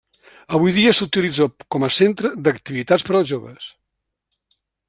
[0.59, 3.73] Avui dia s'utilitza com a centre d'activitats per als joves.